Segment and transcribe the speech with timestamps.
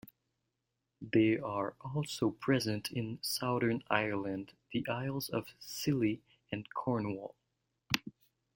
[0.99, 7.35] They are also present in southern Ireland, the Isles of Scilly and Cornwall.